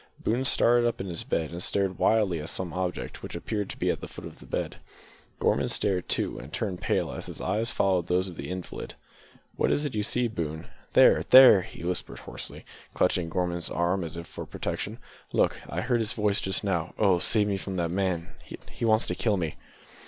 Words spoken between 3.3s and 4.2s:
appeared to be at the